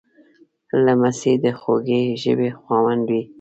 لمسی 0.83 1.33
د 1.43 1.45
خوږې 1.59 2.01
ژبې 2.21 2.49
خاوند 2.59 3.03
وي. 3.11 3.21